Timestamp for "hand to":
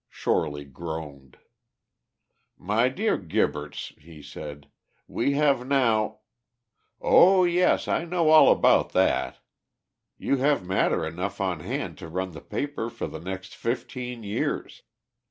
11.59-12.07